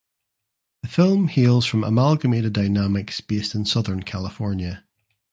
The 0.81 0.87
film 0.87 1.27
hails 1.27 1.67
from 1.67 1.83
Amalgamated 1.83 2.53
Dynamics 2.53 3.21
based 3.21 3.53
in 3.53 3.65
Southern 3.65 4.01
California. 4.01 4.83